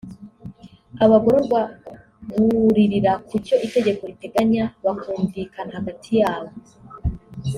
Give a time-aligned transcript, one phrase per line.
[1.03, 1.61] Abagororwa
[2.29, 6.49] buririra ku cyo itegeko riteganya bakumvikana hagati yabo